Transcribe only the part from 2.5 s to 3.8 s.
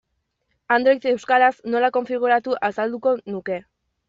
azalduko nuke.